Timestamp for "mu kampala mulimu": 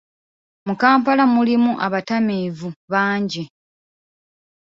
0.67-1.71